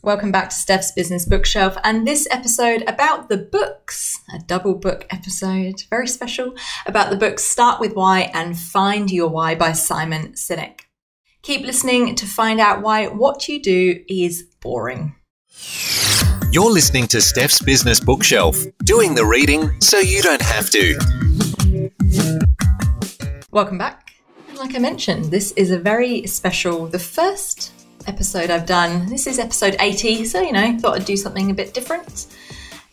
[0.00, 5.04] Welcome back to Steph's Business Bookshelf and this episode about the books, a double book
[5.10, 6.54] episode, very special,
[6.86, 10.82] about the books Start With Why and Find Your Why by Simon Sinek.
[11.42, 15.16] Keep listening to find out why what you do is boring.
[16.52, 20.96] You're listening to Steph's Business Bookshelf, doing the reading so you don't have to.
[23.50, 24.12] Welcome back.
[24.54, 27.72] Like I mentioned, this is a very special, the first
[28.08, 29.06] episode I've done.
[29.06, 32.26] This is episode 80, so you know, thought I'd do something a bit different.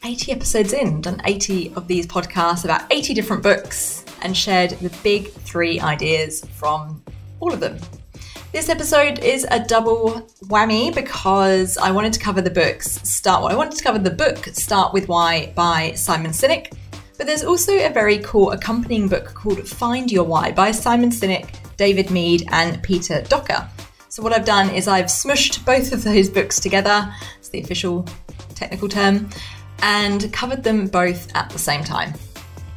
[0.04, 4.90] 80 episodes in, done 80 of these podcasts about 80 different books and shared the
[5.04, 7.02] big three ideas from
[7.40, 7.80] all of them.
[8.52, 13.56] This episode is a double whammy because I wanted to cover the books start I
[13.56, 16.74] wanted to cover the book Start with Why by Simon Sinek,
[17.18, 21.56] but there's also a very cool accompanying book called Find Your Why by Simon Sinek,
[21.78, 23.70] David Mead, and Peter Docker.
[24.16, 28.08] So what I've done is I've smushed both of those books together, it's the official
[28.56, 29.30] technical term,
[29.82, 32.14] and covered them both at the same time.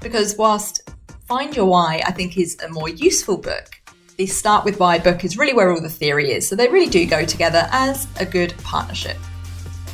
[0.00, 0.90] Because whilst
[1.28, 3.80] Find Your Why, I think, is a more useful book,
[4.16, 6.48] the Start With Why book is really where all the theory is.
[6.48, 9.16] So they really do go together as a good partnership.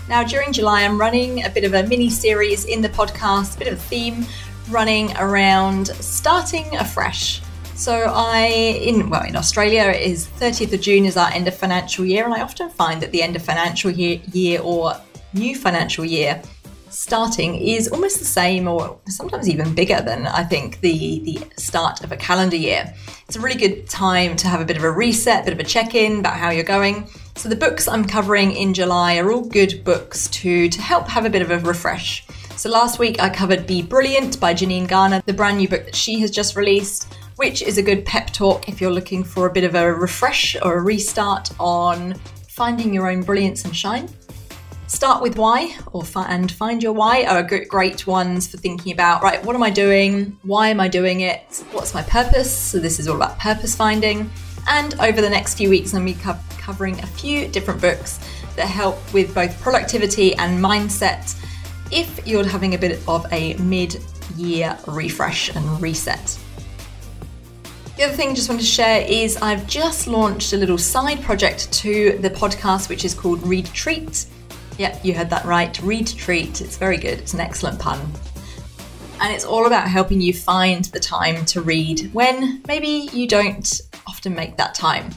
[0.09, 3.59] Now, during July, I'm running a bit of a mini series in the podcast, a
[3.59, 4.25] bit of a theme
[4.71, 7.43] running around starting afresh.
[7.77, 11.57] So I in well in Australia it is 30th of June is our end of
[11.57, 14.95] financial year, and I often find that the end of financial year, or
[15.33, 16.41] new financial year
[16.89, 22.05] starting is almost the same or sometimes even bigger than I think the the start
[22.05, 22.95] of a calendar year.
[23.27, 25.59] It's a really good time to have a bit of a reset, a bit of
[25.59, 27.09] a check-in about how you're going.
[27.35, 31.25] So the books I'm covering in July are all good books to to help have
[31.25, 32.25] a bit of a refresh.
[32.57, 35.97] So last week I covered Be Brilliant by Janine Garner, the brand new book that
[35.97, 39.53] she has just released which is a good pep talk if you're looking for a
[39.53, 42.15] bit of a refresh or a restart on
[42.49, 44.09] finding your own brilliance and shine.
[44.87, 49.23] Start with why or fi- and find your why are great ones for thinking about
[49.23, 53.01] right what am I doing why am I doing it what's my purpose so this
[53.01, 54.31] is all about purpose finding
[54.69, 57.81] and over the next few weeks I'm going to be co- covering a few different
[57.81, 58.21] books
[58.57, 61.35] that help with both productivity and mindset
[61.91, 66.39] if you're having a bit of a mid-year refresh and reset.
[67.97, 71.23] The other thing I just wanted to share is I've just launched a little side
[71.23, 74.27] project to the podcast, which is called Read Treat.
[74.79, 75.81] Yep, you heard that right.
[75.81, 76.61] Read Treat.
[76.61, 77.21] It's very good.
[77.21, 78.01] It's an excellent pun.
[79.21, 83.81] And it's all about helping you find the time to read when maybe you don't
[84.09, 85.11] often make that time.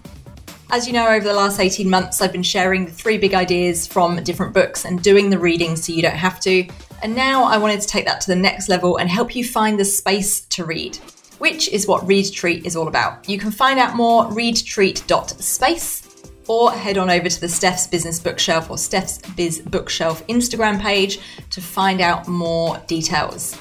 [0.70, 3.88] As you know, over the last 18 months, I've been sharing the three big ideas
[3.88, 6.68] from different books and doing the reading so you don't have to.
[7.02, 9.80] And now I wanted to take that to the next level and help you find
[9.80, 11.00] the space to read
[11.40, 13.28] which is what Read Treat is all about.
[13.30, 16.04] You can find out more readtreat.space
[16.48, 21.20] or head on over to the Steph's Business Bookshelf or Steph's Biz Bookshelf Instagram page
[21.50, 23.58] to find out more details.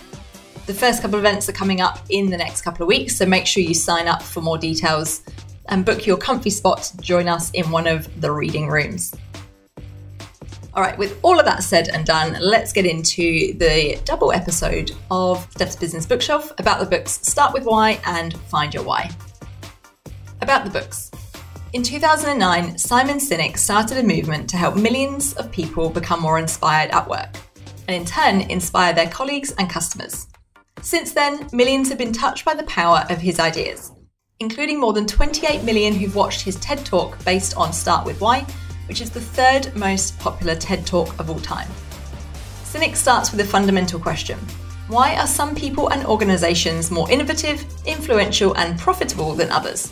[0.67, 3.27] The first couple of events are coming up in the next couple of weeks, so
[3.27, 5.23] make sure you sign up for more details
[5.69, 9.15] and book your comfy spot to join us in one of the reading rooms.
[10.77, 14.93] All right, with all of that said and done, let's get into the double episode
[15.11, 19.11] of Steph's Business Bookshelf about the books Start With Why and Find Your Why.
[20.43, 21.11] About the books.
[21.73, 26.91] In 2009, Simon Sinek started a movement to help millions of people become more inspired
[26.91, 27.35] at work,
[27.89, 30.27] and in turn, inspire their colleagues and customers.
[30.83, 33.93] Since then, millions have been touched by the power of his ideas,
[34.41, 38.45] including more than 28 million who've watched his TED Talk based on Start With Why
[38.89, 41.69] which is the third most popular TED Talk of all time.
[42.65, 44.39] Sinek starts with a fundamental question
[44.89, 49.91] Why are some people and organizations more innovative, influential, and profitable than others?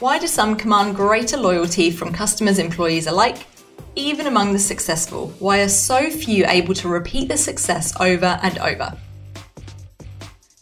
[0.00, 3.46] Why do some command greater loyalty from customers, employees alike?
[3.96, 8.58] Even among the successful, why are so few able to repeat the success over and
[8.58, 8.96] over?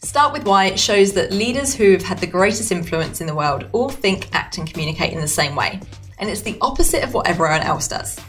[0.01, 3.35] Start with Why it shows that leaders who have had the greatest influence in the
[3.35, 5.79] world all think, act, and communicate in the same way
[6.19, 8.19] and it's the opposite of what everyone else does.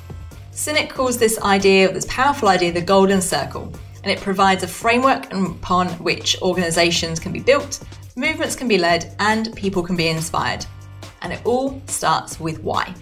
[0.52, 3.72] Sinek calls this idea, this powerful idea, the golden circle,
[4.02, 7.80] and it provides a framework upon which organizations can be built,
[8.16, 10.64] movements can be led, and people can be inspired.
[11.22, 12.94] And it all starts with why.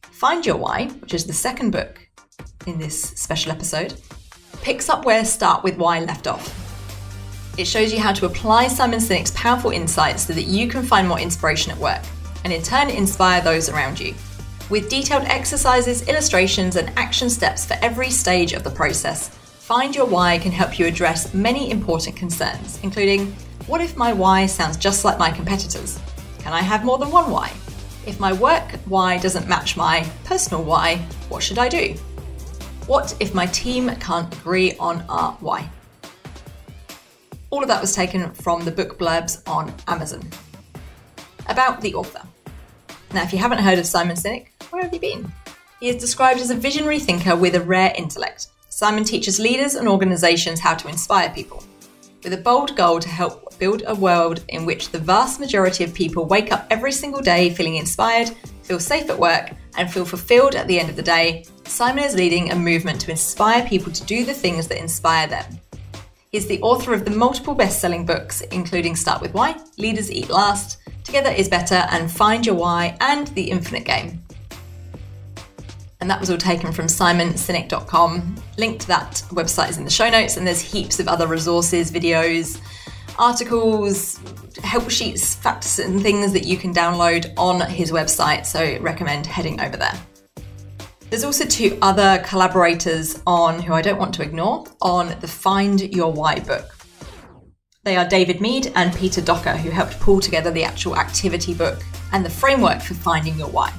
[0.00, 2.00] Find Your Why, which is the second book
[2.66, 3.94] in this special episode,
[4.62, 6.64] picks up where Start with Why left off.
[7.56, 11.08] It shows you how to apply Simon Sinek's powerful insights so that you can find
[11.08, 12.02] more inspiration at work
[12.48, 14.14] and in turn inspire those around you.
[14.70, 20.06] With detailed exercises, illustrations, and action steps for every stage of the process, Find Your
[20.06, 23.32] Why can help you address many important concerns, including
[23.66, 26.00] what if my why sounds just like my competitors?
[26.38, 27.52] Can I have more than one why?
[28.06, 30.96] If my work why doesn't match my personal why,
[31.28, 31.92] what should I do?
[32.86, 35.68] What if my team can't agree on our why?
[37.50, 40.22] All of that was taken from the book blurbs on Amazon.
[41.46, 42.22] About the author.
[43.12, 45.32] Now, if you haven't heard of Simon Sinek, where have you been?
[45.80, 48.48] He is described as a visionary thinker with a rare intellect.
[48.68, 51.64] Simon teaches leaders and organizations how to inspire people,
[52.22, 55.94] with a bold goal to help build a world in which the vast majority of
[55.94, 58.28] people wake up every single day feeling inspired,
[58.62, 61.44] feel safe at work, and feel fulfilled at the end of the day.
[61.64, 65.44] Simon is leading a movement to inspire people to do the things that inspire them.
[66.30, 70.28] He's the author of the multiple best selling books, including Start With Why, Leaders Eat
[70.28, 70.78] Last,
[71.08, 74.22] Together is Better, and Find Your Why, and The Infinite Game
[76.00, 78.36] and that was all taken from simonsinek.com.
[78.56, 81.90] Link to that website is in the show notes, and there's heaps of other resources,
[81.90, 82.60] videos,
[83.18, 84.20] articles,
[84.62, 88.46] help sheets, facts, and things that you can download on his website.
[88.46, 89.94] So, recommend heading over there.
[91.10, 95.80] There's also two other collaborators on who I don't want to ignore on the Find
[95.94, 96.77] Your Why book.
[97.88, 101.82] They are David Mead and Peter Docker, who helped pull together the actual activity book
[102.12, 103.72] and the framework for finding your why.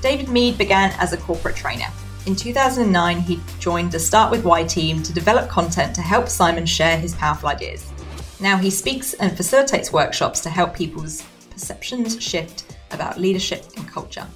[0.00, 1.88] David Mead began as a corporate trainer.
[2.26, 6.64] In 2009, he joined the Start With Why team to develop content to help Simon
[6.64, 7.90] share his powerful ideas.
[8.38, 14.28] Now he speaks and facilitates workshops to help people's perceptions shift about leadership and culture.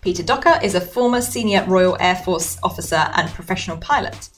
[0.00, 4.30] Peter Docker is a former senior Royal Air Force officer and professional pilot.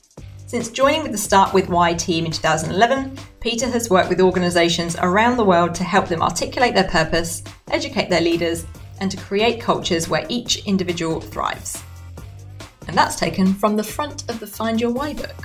[0.50, 4.97] Since joining with the Start With Why team in 2011, Peter has worked with organisations
[4.99, 8.67] around the world to help them articulate their purpose, educate their leaders,
[8.99, 11.81] and to create cultures where each individual thrives.
[12.88, 15.37] And that's taken from the front of the Find Your Why book.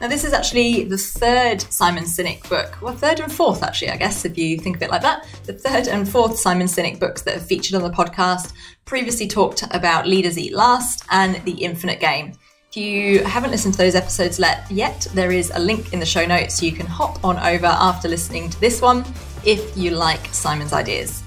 [0.00, 3.96] Now, this is actually the third Simon Sinek book, well, third and fourth, actually, I
[3.96, 5.28] guess, if you think of it like that.
[5.44, 8.52] The third and fourth Simon Sinek books that have featured on the podcast
[8.84, 12.32] previously talked about Leaders Eat Last and The Infinite Game.
[12.76, 16.26] If you haven't listened to those episodes yet, there is a link in the show
[16.26, 19.04] notes you can hop on over after listening to this one
[19.44, 21.22] if you like Simon's ideas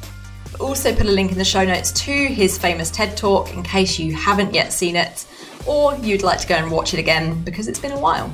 [0.59, 3.97] also put a link in the show notes to his famous TED Talk in case
[3.97, 5.25] you haven't yet seen it
[5.65, 8.29] or you'd like to go and watch it again because it's been a while.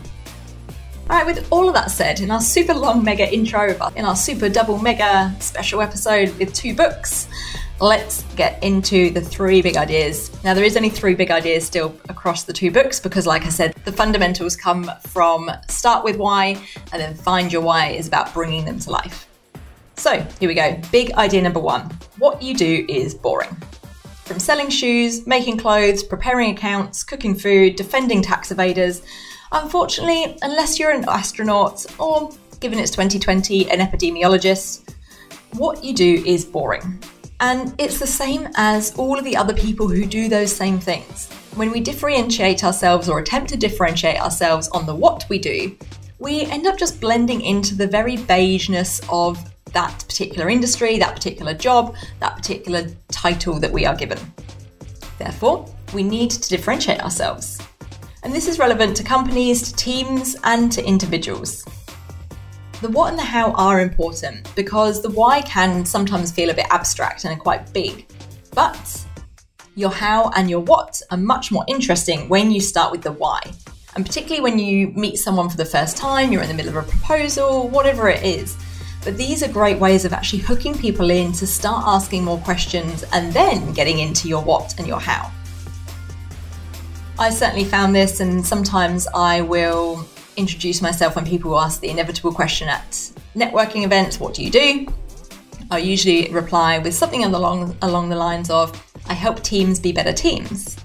[1.09, 4.47] Alright, with all of that said, in our super long mega intro, in our super
[4.47, 7.27] double mega special episode with two books,
[7.81, 10.31] let's get into the three big ideas.
[10.45, 13.49] Now, there is only three big ideas still across the two books because, like I
[13.49, 16.55] said, the fundamentals come from start with why
[16.93, 19.27] and then find your why is about bringing them to life.
[19.97, 20.79] So, here we go.
[20.89, 23.55] Big idea number one what you do is boring.
[24.23, 29.03] From selling shoes, making clothes, preparing accounts, cooking food, defending tax evaders,
[29.53, 34.93] unfortunately, unless you're an astronaut or, given it's 2020, an epidemiologist,
[35.53, 37.01] what you do is boring.
[37.39, 41.31] And it's the same as all of the other people who do those same things.
[41.55, 45.77] When we differentiate ourselves or attempt to differentiate ourselves on the what we do,
[46.19, 49.37] we end up just blending into the very beigeness of
[49.73, 54.19] that particular industry, that particular job, that particular title that we are given.
[55.17, 57.59] Therefore, we need to differentiate ourselves.
[58.23, 61.65] And this is relevant to companies, to teams, and to individuals.
[62.81, 66.67] The what and the how are important because the why can sometimes feel a bit
[66.69, 68.07] abstract and quite big.
[68.55, 69.05] But
[69.75, 73.41] your how and your what are much more interesting when you start with the why.
[73.95, 76.87] And particularly when you meet someone for the first time, you're in the middle of
[76.87, 78.57] a proposal, whatever it is,
[79.03, 83.03] but these are great ways of actually hooking people in to start asking more questions
[83.11, 85.29] and then getting into your what and your how.
[87.19, 90.05] I certainly found this, and sometimes I will
[90.35, 92.89] introduce myself when people ask the inevitable question at
[93.35, 94.87] networking events what do you do?
[95.69, 98.71] I usually reply with something along, along the lines of
[99.07, 100.77] I help teams be better teams.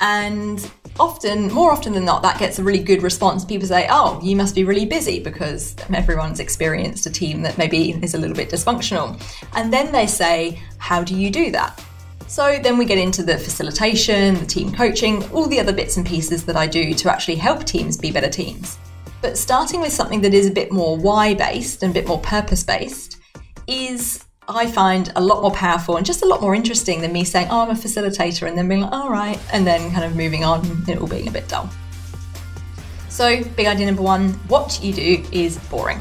[0.00, 3.44] And often, more often than not, that gets a really good response.
[3.44, 7.92] People say, Oh, you must be really busy because everyone's experienced a team that maybe
[8.02, 9.20] is a little bit dysfunctional.
[9.54, 11.84] And then they say, How do you do that?
[12.30, 16.06] So then we get into the facilitation, the team coaching, all the other bits and
[16.06, 18.78] pieces that I do to actually help teams be better teams.
[19.20, 22.20] But starting with something that is a bit more why based and a bit more
[22.20, 23.16] purpose based
[23.66, 27.24] is I find a lot more powerful and just a lot more interesting than me
[27.24, 30.14] saying, oh, I'm a facilitator, and then being like, all right, and then kind of
[30.14, 31.68] moving on, it all being a bit dull.
[33.08, 35.98] So, big idea number one what you do is boring.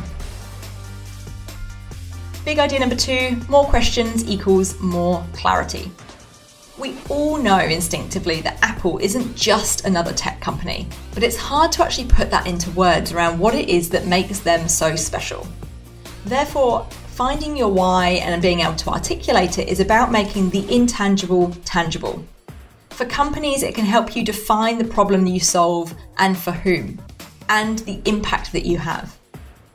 [2.45, 5.91] Big idea number two more questions equals more clarity.
[6.79, 11.83] We all know instinctively that Apple isn't just another tech company, but it's hard to
[11.83, 15.45] actually put that into words around what it is that makes them so special.
[16.23, 21.51] Therefore, finding your why and being able to articulate it is about making the intangible
[21.65, 22.23] tangible.
[22.91, 27.01] For companies, it can help you define the problem you solve and for whom,
[27.49, 29.18] and the impact that you have.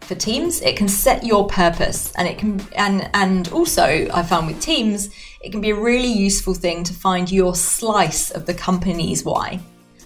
[0.07, 4.49] For teams, it can set your purpose, and it can, and and also I found
[4.49, 5.09] with teams,
[5.41, 9.61] it can be a really useful thing to find your slice of the company's why,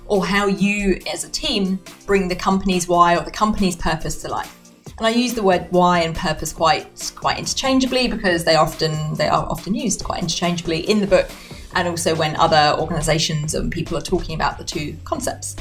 [0.07, 4.28] or how you as a team bring the company's why or the company's purpose to
[4.28, 4.55] life.
[4.99, 9.26] And I use the word why and purpose quite quite interchangeably because they often they
[9.26, 11.28] are often used quite interchangeably in the book
[11.75, 15.57] and also when other organizations and people are talking about the two concepts.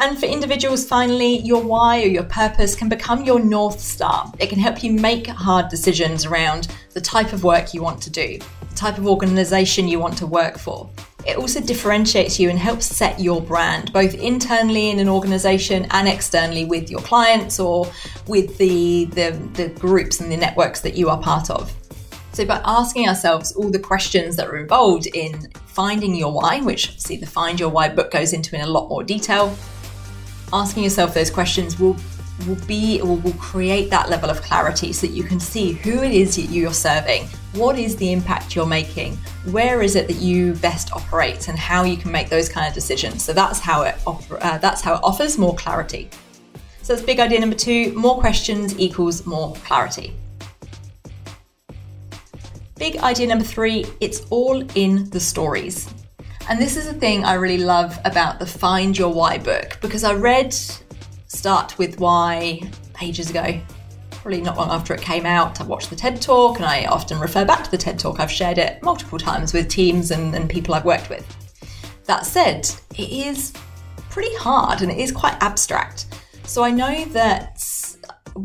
[0.00, 4.32] And for individuals, finally, your why or your purpose can become your North Star.
[4.38, 8.10] It can help you make hard decisions around the type of work you want to
[8.10, 10.88] do, the type of organization you want to work for.
[11.26, 16.06] It also differentiates you and helps set your brand, both internally in an organization and
[16.06, 17.90] externally with your clients or
[18.28, 21.74] with the, the, the groups and the networks that you are part of.
[22.32, 27.00] So, by asking ourselves all the questions that are involved in finding your why, which
[27.00, 29.56] see the Find Your Why book goes into in a lot more detail,
[30.52, 31.96] asking yourself those questions will
[32.46, 36.02] will be will, will create that level of clarity so that you can see who
[36.02, 39.18] it is that you're serving what is the impact you're making
[39.50, 42.74] where is it that you best operate and how you can make those kind of
[42.74, 43.22] decisions.
[43.24, 46.10] So that's how it uh, that's how it offers more clarity.
[46.82, 50.14] So that's big idea number two more questions equals more clarity.
[52.76, 55.92] Big idea number three it's all in the stories.
[56.48, 60.02] And this is a thing I really love about the Find Your Why book because
[60.02, 60.54] I read
[61.26, 62.62] Start with Why
[63.02, 63.60] ages ago,
[64.10, 65.60] probably not long after it came out.
[65.60, 68.18] I watched the TED Talk and I often refer back to the TED Talk.
[68.18, 71.26] I've shared it multiple times with teams and, and people I've worked with.
[72.06, 73.52] That said, it is
[74.08, 76.06] pretty hard and it is quite abstract.
[76.44, 77.62] So I know that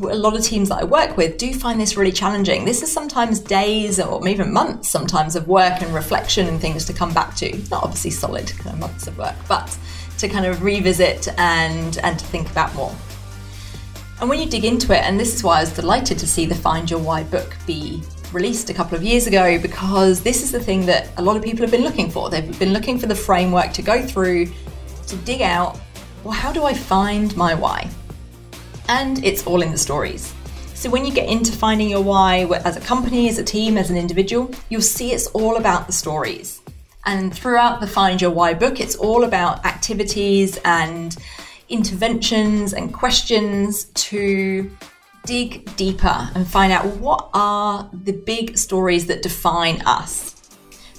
[0.02, 2.66] a lot of teams that I work with do find this really challenging.
[2.66, 6.94] This is sometimes days or even months sometimes of work and reflection and things to
[6.94, 7.56] come back to.
[7.70, 9.78] Not obviously solid kind of months of work, but
[10.18, 12.96] to kind of revisit and and to think about more.
[14.20, 16.46] And when you dig into it, and this is why I was delighted to see
[16.46, 20.52] the Find Your Why book be released a couple of years ago, because this is
[20.52, 22.30] the thing that a lot of people have been looking for.
[22.30, 24.48] They've been looking for the framework to go through
[25.08, 25.80] to dig out,
[26.24, 27.90] well, how do I find my why?
[28.88, 30.34] And it's all in the stories.
[30.74, 33.90] So when you get into finding your why as a company, as a team, as
[33.90, 36.62] an individual, you'll see it's all about the stories.
[37.06, 41.16] And throughout the Find Your Why book, it's all about activities and
[41.70, 44.70] interventions and questions to
[45.26, 50.33] dig deeper and find out what are the big stories that define us.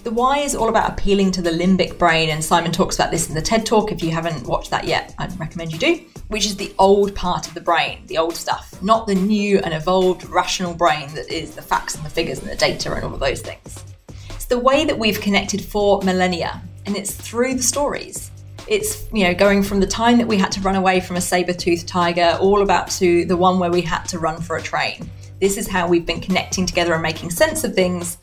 [0.04, 3.30] The why is all about appealing to the limbic brain, and Simon talks about this
[3.30, 3.90] in the TED Talk.
[3.90, 7.48] If you haven't watched that yet, I'd recommend you do, which is the old part
[7.48, 11.54] of the brain, the old stuff, not the new and evolved rational brain that is
[11.54, 13.82] the facts and the figures and the data and all of those things.
[14.28, 18.30] It's the way that we've connected for millennia, and it's through the stories.
[18.68, 21.20] It's you know going from the time that we had to run away from a
[21.22, 25.10] saber-toothed tiger, all about to the one where we had to run for a train.
[25.40, 28.18] This is how we've been connecting together and making sense of things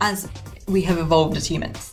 [0.00, 0.26] as
[0.70, 1.92] we have evolved as humans.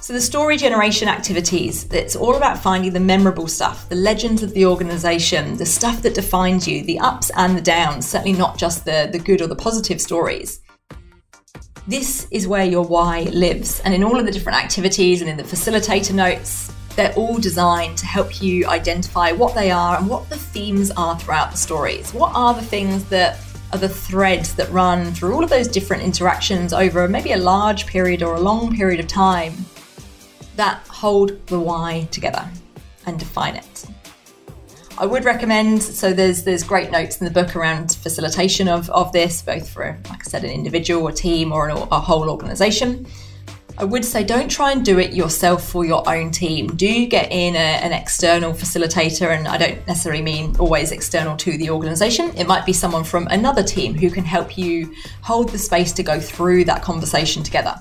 [0.00, 4.54] So, the story generation activities, it's all about finding the memorable stuff, the legends of
[4.54, 8.84] the organization, the stuff that defines you, the ups and the downs, certainly not just
[8.84, 10.60] the, the good or the positive stories.
[11.88, 13.80] This is where your why lives.
[13.80, 17.98] And in all of the different activities and in the facilitator notes, they're all designed
[17.98, 22.12] to help you identify what they are and what the themes are throughout the stories.
[22.14, 23.38] What are the things that
[23.72, 27.86] are the threads that run through all of those different interactions over maybe a large
[27.86, 29.54] period or a long period of time
[30.56, 32.48] that hold the why together
[33.06, 33.84] and define it.
[34.98, 39.12] I would recommend so there's there's great notes in the book around facilitation of, of
[39.12, 43.06] this, both for like I said, an individual, a team, or an, a whole organization.
[43.78, 46.68] I would say don't try and do it yourself for your own team.
[46.76, 51.58] Do get in a, an external facilitator, and I don't necessarily mean always external to
[51.58, 52.34] the organization.
[52.38, 56.02] It might be someone from another team who can help you hold the space to
[56.02, 57.74] go through that conversation together.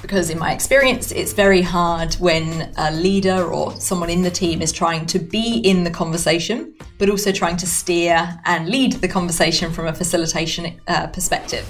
[0.00, 4.62] Because, in my experience, it's very hard when a leader or someone in the team
[4.62, 9.08] is trying to be in the conversation, but also trying to steer and lead the
[9.08, 11.68] conversation from a facilitation uh, perspective.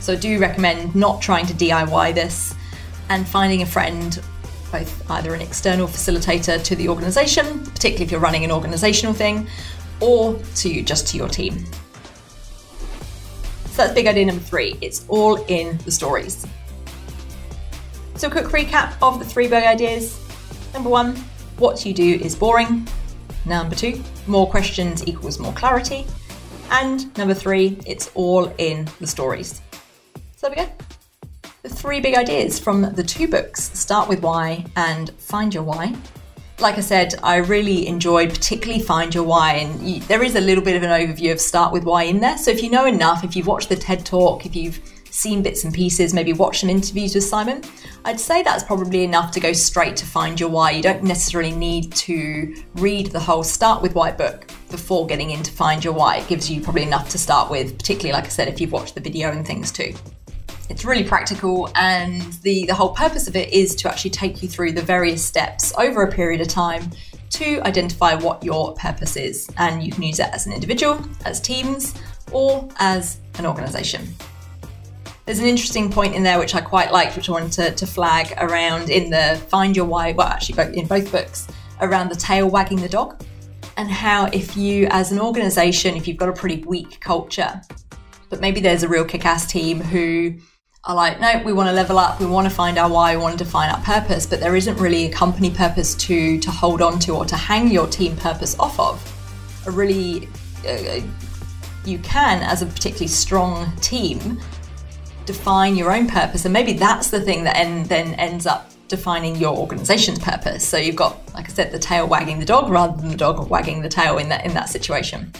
[0.00, 2.54] So I do recommend not trying to DIY this
[3.08, 4.20] and finding a friend,
[4.70, 9.46] both either an external facilitator to the organisation, particularly if you're running an organisational thing,
[10.00, 11.64] or to you, just to your team.
[13.66, 14.76] So that's big idea number three.
[14.80, 16.46] It's all in the stories.
[18.16, 20.20] So a quick recap of the three big ideas.
[20.74, 21.16] Number one,
[21.58, 22.88] what you do is boring.
[23.46, 26.06] Number two, more questions equals more clarity.
[26.70, 29.60] And number three, it's all in the stories.
[30.38, 31.50] So there we go.
[31.64, 35.96] The three big ideas from the two books Start with Why and Find Your Why.
[36.60, 40.40] Like I said, I really enjoyed particularly Find Your Why, and you, there is a
[40.40, 42.38] little bit of an overview of Start with Why in there.
[42.38, 44.78] So if you know enough, if you've watched the TED Talk, if you've
[45.10, 47.64] seen bits and pieces, maybe watched some interviews with Simon,
[48.04, 50.70] I'd say that's probably enough to go straight to find your why.
[50.70, 55.50] You don't necessarily need to read the whole Start with Why book before getting into
[55.50, 56.18] Find Your Why.
[56.18, 58.94] It gives you probably enough to start with, particularly, like I said, if you've watched
[58.94, 59.92] the video and things too.
[60.68, 64.48] It's really practical, and the, the whole purpose of it is to actually take you
[64.48, 66.90] through the various steps over a period of time
[67.30, 69.48] to identify what your purpose is.
[69.56, 71.94] And you can use it as an individual, as teams,
[72.32, 74.06] or as an organization.
[75.24, 77.86] There's an interesting point in there which I quite liked, which I wanted to, to
[77.86, 81.46] flag around in the Find Your Why, well, actually, in both books,
[81.80, 83.22] around the tail wagging the dog,
[83.76, 87.60] and how if you, as an organization, if you've got a pretty weak culture,
[88.30, 90.34] but maybe there's a real kick ass team who
[90.84, 93.22] are like, no, we want to level up, we want to find our why, we
[93.22, 96.80] want to define our purpose, but there isn't really a company purpose to to hold
[96.80, 99.64] on to or to hang your team purpose off of.
[99.66, 100.28] A really,
[100.66, 101.00] uh,
[101.84, 104.40] you can, as a particularly strong team,
[105.26, 109.36] define your own purpose, and maybe that's the thing that en- then ends up defining
[109.36, 110.66] your organization's purpose.
[110.66, 113.50] So you've got, like I said, the tail wagging the dog rather than the dog
[113.50, 115.32] wagging the tail in that in that situation.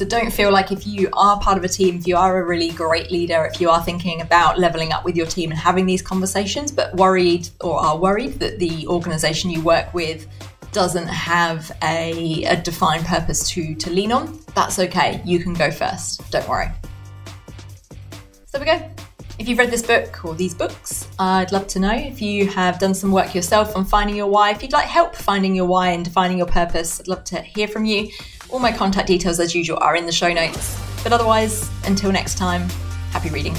[0.00, 2.46] So don't feel like if you are part of a team, if you are a
[2.46, 5.84] really great leader, if you are thinking about leveling up with your team and having
[5.84, 10.26] these conversations, but worried or are worried that the organization you work with
[10.72, 15.20] doesn't have a, a defined purpose to, to lean on, that's okay.
[15.26, 16.30] You can go first.
[16.30, 16.68] Don't worry.
[18.46, 18.90] So there we go.
[19.38, 21.92] If you've read this book or these books, I'd love to know.
[21.92, 25.14] If you have done some work yourself on finding your why, if you'd like help
[25.14, 28.10] finding your why and defining your purpose, I'd love to hear from you.
[28.52, 30.76] All my contact details, as usual, are in the show notes.
[31.04, 32.68] But otherwise, until next time,
[33.12, 33.54] happy reading.